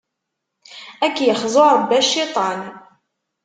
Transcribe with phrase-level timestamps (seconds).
[1.05, 2.61] Ad k-yexzu Rebbi a cciṭan!